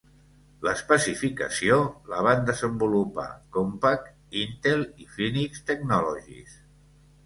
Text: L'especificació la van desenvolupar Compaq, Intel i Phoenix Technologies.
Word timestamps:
L'especificació 0.67 1.77
la 2.15 2.23
van 2.29 2.43
desenvolupar 2.49 3.29
Compaq, 3.59 4.11
Intel 4.45 4.87
i 5.07 5.11
Phoenix 5.15 5.67
Technologies. 5.73 6.63